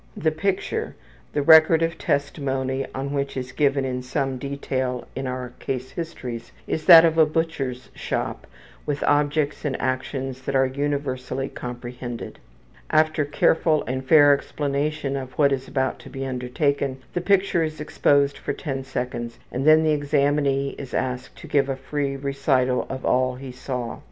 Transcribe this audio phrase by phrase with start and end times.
[0.17, 0.95] The picture,
[1.33, 6.51] the record of testimony on which is given in some detail in our case histories,
[6.65, 8.47] is that of a butcher's shop
[8.87, 12.39] with objects and actions that are universally comprehended.
[12.89, 17.79] After careful and fair explanation of what is about to be undertaken, the picture is
[17.79, 22.87] exposed for ten seconds, and then the examinee is asked to give a free recital
[22.89, 23.99] of all he saw.